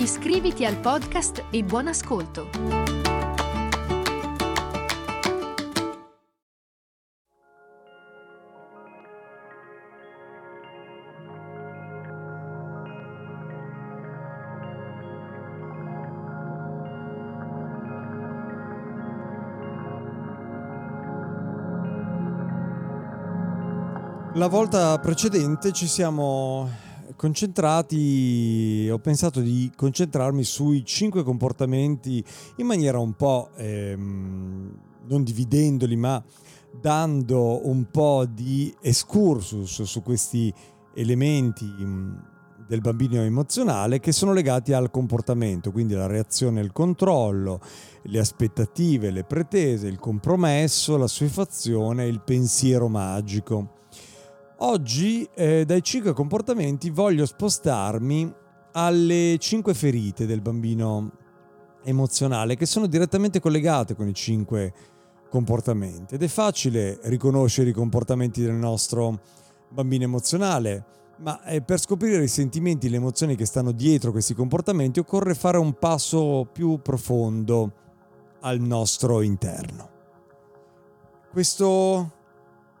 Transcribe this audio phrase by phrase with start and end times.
[0.00, 2.48] Iscriviti al podcast e buon ascolto!
[24.34, 26.86] La volta precedente ci siamo
[27.18, 32.24] concentrati, ho pensato di concentrarmi sui cinque comportamenti
[32.58, 34.72] in maniera un po' ehm,
[35.08, 36.22] non dividendoli, ma
[36.80, 40.54] dando un po' di excursus su questi
[40.94, 42.14] elementi mm,
[42.68, 47.60] del bambino emozionale che sono legati al comportamento, quindi la reazione il controllo,
[48.02, 53.77] le aspettative, le pretese, il compromesso, la suefazione e il pensiero magico.
[54.60, 58.34] Oggi eh, dai cinque comportamenti voglio spostarmi
[58.72, 61.12] alle cinque ferite del bambino
[61.84, 64.72] emozionale che sono direttamente collegate con i cinque
[65.30, 69.20] comportamenti ed è facile riconoscere i comportamenti del nostro
[69.68, 70.84] bambino emozionale,
[71.18, 75.34] ma eh, per scoprire i sentimenti e le emozioni che stanno dietro questi comportamenti occorre
[75.34, 77.72] fare un passo più profondo
[78.40, 79.88] al nostro interno.
[81.30, 82.17] Questo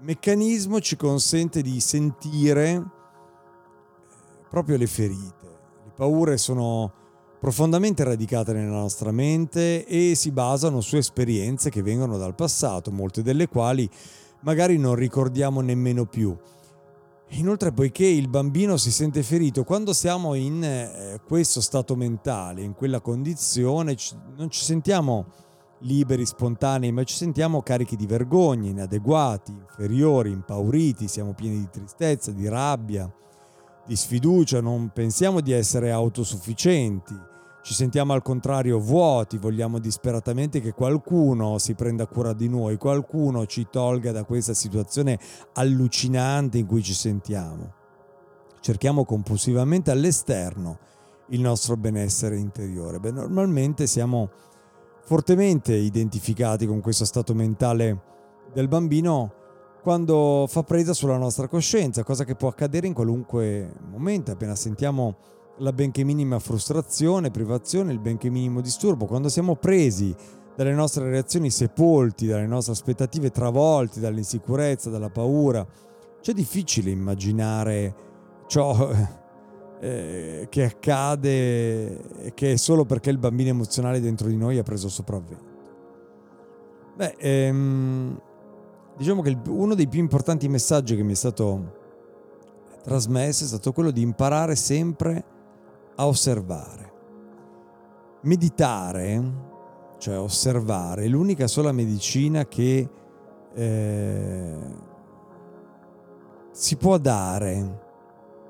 [0.00, 2.82] meccanismo ci consente di sentire eh,
[4.50, 5.46] proprio le ferite.
[5.84, 6.92] Le paure sono
[7.38, 13.22] profondamente radicate nella nostra mente e si basano su esperienze che vengono dal passato, molte
[13.22, 13.88] delle quali
[14.40, 16.36] magari non ricordiamo nemmeno più.
[17.30, 22.74] Inoltre, poiché il bambino si sente ferito, quando siamo in eh, questo stato mentale, in
[22.74, 23.96] quella condizione,
[24.36, 25.26] non ci sentiamo
[25.80, 32.30] liberi, spontanei, ma ci sentiamo carichi di vergogna, inadeguati, inferiori, impauriti, siamo pieni di tristezza,
[32.30, 33.10] di rabbia,
[33.84, 37.14] di sfiducia, non pensiamo di essere autosufficienti,
[37.62, 43.44] ci sentiamo al contrario vuoti, vogliamo disperatamente che qualcuno si prenda cura di noi, qualcuno
[43.46, 45.18] ci tolga da questa situazione
[45.54, 47.72] allucinante in cui ci sentiamo.
[48.60, 50.78] Cerchiamo compulsivamente all'esterno
[51.30, 53.00] il nostro benessere interiore.
[53.00, 54.30] Beh, normalmente siamo
[55.06, 58.02] fortemente identificati con questo stato mentale
[58.52, 59.32] del bambino
[59.80, 65.16] quando fa presa sulla nostra coscienza, cosa che può accadere in qualunque momento, appena sentiamo
[65.58, 70.12] la benché minima frustrazione, privazione, il benché minimo disturbo, quando siamo presi
[70.56, 75.64] dalle nostre reazioni sepolti, dalle nostre aspettative travolti, dall'insicurezza, dalla paura,
[76.20, 77.94] c'è difficile immaginare
[78.48, 78.90] ciò
[79.80, 84.88] eh, che accade che è solo perché il bambino emozionale dentro di noi ha preso
[84.88, 85.54] sopravvento.
[86.96, 88.20] Beh, ehm,
[88.96, 91.74] diciamo che uno dei più importanti messaggi che mi è stato
[92.82, 95.24] trasmesso è stato quello di imparare sempre
[95.96, 96.92] a osservare.
[98.22, 99.22] Meditare,
[99.98, 102.88] cioè osservare, è l'unica sola medicina che
[103.52, 104.56] eh,
[106.50, 107.84] si può dare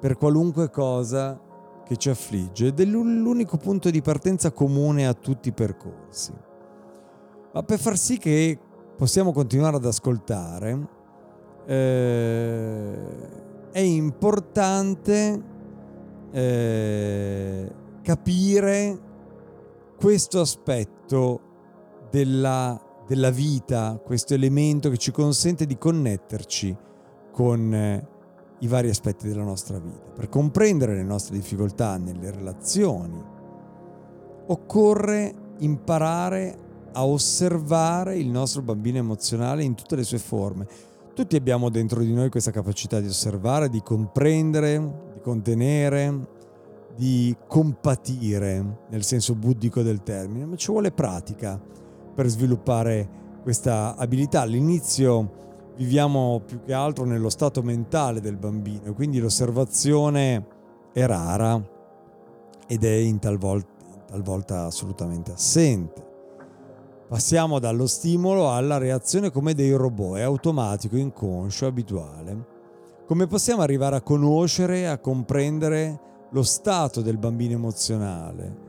[0.00, 1.38] per qualunque cosa
[1.84, 6.32] che ci affligge ed è l'unico punto di partenza comune a tutti i percorsi.
[7.52, 8.58] Ma per far sì che
[8.96, 10.88] possiamo continuare ad ascoltare,
[11.66, 12.94] eh,
[13.72, 15.42] è importante
[16.30, 17.72] eh,
[18.02, 18.98] capire
[19.96, 21.40] questo aspetto
[22.10, 26.76] della, della, vita, questo elemento che ci consente di connetterci
[27.32, 28.08] con eh,
[28.60, 30.10] i vari aspetti della nostra vita.
[30.14, 33.22] Per comprendere le nostre difficoltà nelle relazioni,
[34.46, 36.56] occorre imparare
[36.92, 40.66] a osservare il nostro bambino emozionale in tutte le sue forme.
[41.14, 44.78] Tutti abbiamo dentro di noi questa capacità di osservare, di comprendere,
[45.14, 46.28] di contenere,
[46.96, 51.60] di compatire nel senso buddhico del termine, ma ci vuole pratica
[52.14, 53.08] per sviluppare
[53.42, 54.42] questa abilità.
[54.42, 55.49] All'inizio
[55.80, 60.46] viviamo più che altro nello stato mentale del bambino, quindi l'osservazione
[60.92, 61.58] è rara
[62.66, 66.08] ed è in talvolta, in talvolta assolutamente assente.
[67.08, 72.46] Passiamo dallo stimolo alla reazione come dei robot, è automatico, inconscio, abituale.
[73.06, 75.98] Come possiamo arrivare a conoscere, a comprendere
[76.30, 78.68] lo stato del bambino emozionale?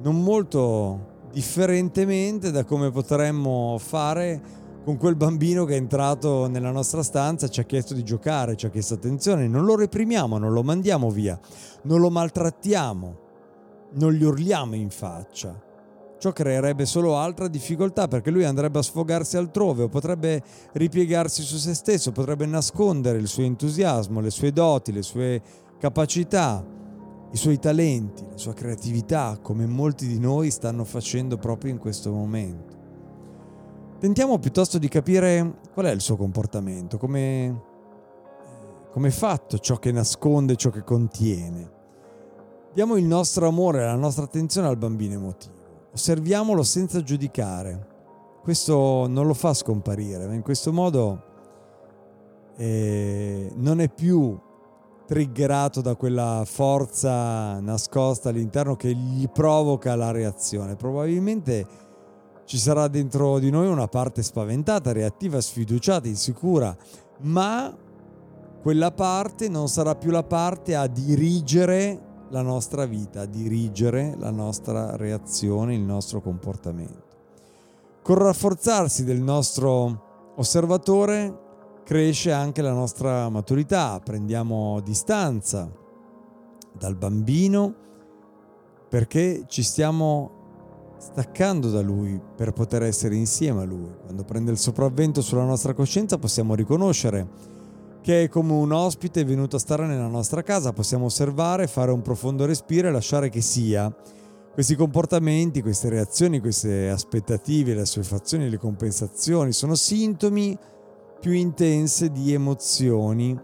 [0.00, 4.40] non molto differentemente da come potremmo fare
[4.84, 8.66] con quel bambino che è entrato nella nostra stanza, ci ha chiesto di giocare, ci
[8.66, 11.38] ha chiesto attenzione, non lo reprimiamo, non lo mandiamo via,
[11.82, 13.18] non lo maltrattiamo,
[13.92, 15.66] non gli urliamo in faccia.
[16.18, 20.42] Ciò creerebbe solo altra difficoltà perché lui andrebbe a sfogarsi altrove o potrebbe
[20.72, 25.40] ripiegarsi su se stesso, potrebbe nascondere il suo entusiasmo, le sue doti, le sue
[25.78, 26.64] capacità,
[27.30, 32.10] i suoi talenti, la sua creatività, come molti di noi stanno facendo proprio in questo
[32.10, 32.67] momento.
[33.98, 37.62] Tentiamo piuttosto di capire qual è il suo comportamento, come,
[38.94, 41.72] è fatto ciò che nasconde, ciò che contiene.
[42.72, 45.88] Diamo il nostro amore, la nostra attenzione al bambino emotivo.
[45.92, 47.86] Osserviamolo senza giudicare.
[48.40, 51.24] Questo non lo fa scomparire, ma in questo modo
[52.56, 54.38] eh, non è più
[55.06, 60.76] triggerato da quella forza nascosta all'interno che gli provoca la reazione.
[60.76, 61.87] Probabilmente
[62.48, 66.74] ci sarà dentro di noi una parte spaventata, reattiva, sfiduciata, insicura,
[67.24, 67.76] ma
[68.62, 74.30] quella parte non sarà più la parte a dirigere la nostra vita, a dirigere la
[74.30, 77.02] nostra reazione, il nostro comportamento.
[78.02, 85.70] Col rafforzarsi del nostro osservatore cresce anche la nostra maturità, prendiamo distanza
[86.72, 87.74] dal bambino
[88.88, 90.37] perché ci stiamo
[90.98, 93.90] staccando da lui per poter essere insieme a lui.
[94.02, 97.56] Quando prende il sopravvento sulla nostra coscienza possiamo riconoscere
[98.00, 102.00] che è come un ospite venuto a stare nella nostra casa, possiamo osservare, fare un
[102.02, 103.94] profondo respiro e lasciare che sia.
[104.52, 110.56] Questi comportamenti, queste reazioni, queste aspettative, le assuefazioni, le compensazioni sono sintomi
[111.20, 113.38] più intense di emozioni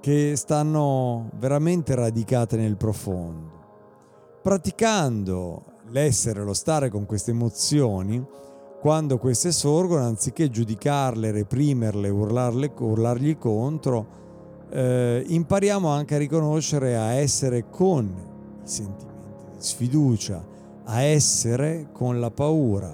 [0.00, 3.60] che stanno veramente radicate nel profondo.
[4.42, 8.24] Praticando l'essere, lo stare con queste emozioni,
[8.80, 14.20] quando queste sorgono, anziché giudicarle, reprimerle, urlarle, urlargli contro,
[14.70, 20.44] eh, impariamo anche a riconoscere, a essere con i sentimenti di sfiducia,
[20.84, 22.92] a essere con la paura,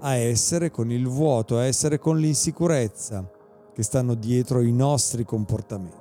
[0.00, 3.26] a essere con il vuoto, a essere con l'insicurezza
[3.72, 5.99] che stanno dietro i nostri comportamenti.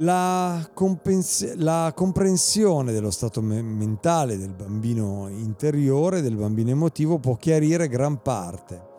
[0.00, 7.36] La, compens- la, comprensione dello stato me- mentale del bambino interiore, del bambino emotivo, può
[7.36, 8.94] chiarire gran parte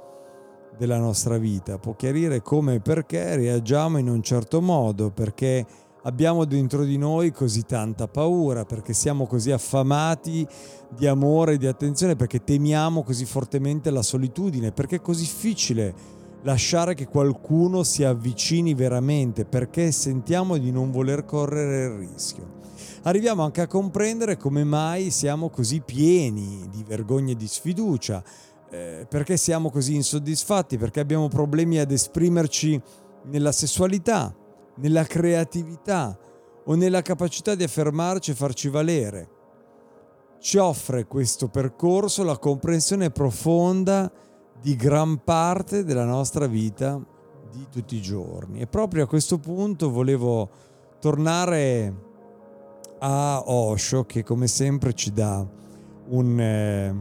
[0.75, 5.65] della nostra vita, può chiarire come e perché reagiamo in un certo modo, perché
[6.03, 10.47] abbiamo dentro di noi così tanta paura, perché siamo così affamati
[10.89, 15.94] di amore e di attenzione, perché temiamo così fortemente la solitudine, perché è così difficile
[16.47, 22.55] lasciare che qualcuno si avvicini veramente perché sentiamo di non voler correre il rischio.
[23.03, 28.23] Arriviamo anche a comprendere come mai siamo così pieni di vergogna e di sfiducia,
[28.69, 32.81] eh, perché siamo così insoddisfatti, perché abbiamo problemi ad esprimerci
[33.25, 34.33] nella sessualità,
[34.75, 36.17] nella creatività
[36.63, 39.29] o nella capacità di affermarci e farci valere.
[40.39, 44.09] Ci offre questo percorso la comprensione profonda
[44.62, 47.00] di gran parte della nostra vita
[47.51, 48.59] di tutti i giorni.
[48.59, 50.50] E proprio a questo punto volevo
[51.00, 52.06] tornare
[53.00, 55.45] a Osho che come sempre ci dà
[56.09, 56.95] un, eh,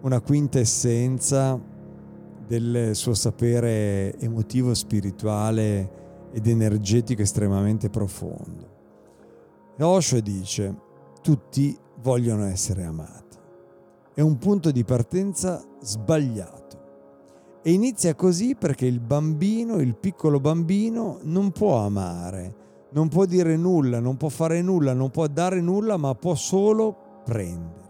[0.00, 1.60] una quintessenza
[2.46, 8.74] del suo sapere emotivo, spirituale ed energetico estremamente profondo.
[9.78, 10.74] Osho dice,
[11.22, 13.36] tutti vogliono essere amati.
[14.14, 16.55] È un punto di partenza sbagliato
[17.66, 22.54] e inizia così perché il bambino, il piccolo bambino, non può amare,
[22.90, 26.96] non può dire nulla, non può fare nulla, non può dare nulla, ma può solo
[27.24, 27.88] prendere.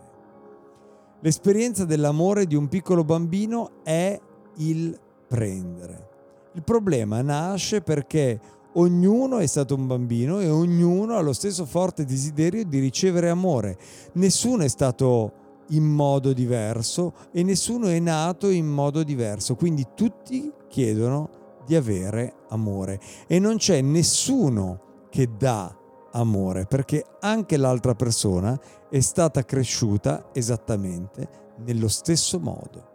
[1.21, 4.19] L'esperienza dell'amore di un piccolo bambino è
[4.57, 6.09] il prendere.
[6.55, 8.41] Il problema nasce perché
[8.77, 13.77] ognuno è stato un bambino e ognuno ha lo stesso forte desiderio di ricevere amore.
[14.15, 20.53] Nessuno è stato in modo diverso e nessuno è nato in modo diverso, quindi tutti
[20.69, 21.31] chiedono
[21.65, 25.75] di avere amore e non c'è nessuno che dà
[26.13, 28.59] amore perché anche l'altra persona
[28.89, 31.29] è stata cresciuta esattamente
[31.65, 32.95] nello stesso modo.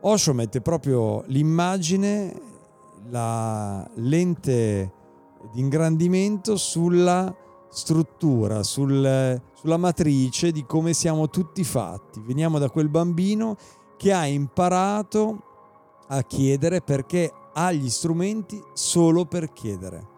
[0.00, 2.32] Osho mette proprio l'immagine,
[3.08, 4.92] la lente
[5.52, 7.34] di ingrandimento sulla
[7.74, 12.22] struttura, sul, sulla matrice di come siamo tutti fatti.
[12.24, 13.56] Veniamo da quel bambino
[13.96, 15.42] che ha imparato
[16.08, 20.12] a chiedere perché ha gli strumenti solo per chiedere.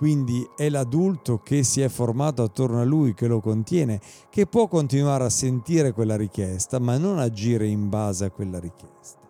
[0.00, 4.66] quindi è l'adulto che si è formato attorno a lui, che lo contiene, che può
[4.66, 9.20] continuare a sentire quella richiesta, ma non agire in base a quella richiesta.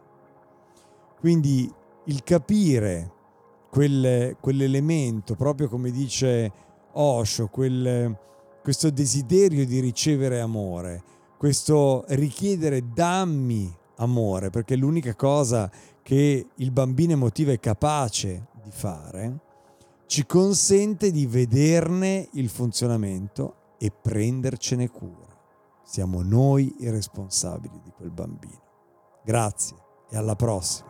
[1.19, 1.69] Quindi
[2.05, 3.13] il capire
[3.69, 6.53] quel, quell'elemento, proprio come dice
[6.93, 8.17] Osho, quel,
[8.63, 11.03] questo desiderio di ricevere amore,
[11.37, 15.71] questo richiedere dammi amore, perché è l'unica cosa
[16.03, 19.39] che il bambino emotivo è capace di fare,
[20.07, 25.29] ci consente di vederne il funzionamento e prendercene cura.
[25.85, 28.61] Siamo noi i responsabili di quel bambino.
[29.25, 29.77] Grazie
[30.11, 30.90] e alla prossima.